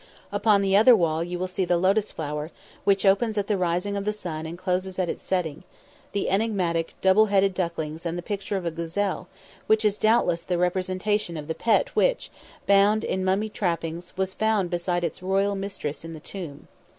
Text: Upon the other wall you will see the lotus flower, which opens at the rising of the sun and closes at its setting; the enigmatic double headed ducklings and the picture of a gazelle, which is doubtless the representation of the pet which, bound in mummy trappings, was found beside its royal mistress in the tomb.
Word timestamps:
Upon 0.31 0.63
the 0.63 0.75
other 0.75 0.95
wall 0.95 1.23
you 1.23 1.37
will 1.37 1.45
see 1.45 1.63
the 1.63 1.77
lotus 1.77 2.11
flower, 2.11 2.49
which 2.85 3.05
opens 3.05 3.37
at 3.37 3.45
the 3.45 3.55
rising 3.55 3.95
of 3.95 4.03
the 4.03 4.11
sun 4.11 4.47
and 4.47 4.57
closes 4.57 4.97
at 4.97 5.09
its 5.09 5.21
setting; 5.21 5.63
the 6.11 6.27
enigmatic 6.27 6.95
double 7.01 7.27
headed 7.27 7.53
ducklings 7.53 8.03
and 8.03 8.17
the 8.17 8.23
picture 8.23 8.57
of 8.57 8.65
a 8.65 8.71
gazelle, 8.71 9.27
which 9.67 9.85
is 9.85 9.99
doubtless 9.99 10.41
the 10.41 10.57
representation 10.57 11.37
of 11.37 11.47
the 11.47 11.53
pet 11.53 11.95
which, 11.95 12.31
bound 12.65 13.03
in 13.03 13.23
mummy 13.23 13.47
trappings, 13.47 14.11
was 14.17 14.33
found 14.33 14.71
beside 14.71 15.03
its 15.03 15.21
royal 15.21 15.53
mistress 15.53 16.03
in 16.03 16.13
the 16.13 16.19
tomb. 16.19 16.67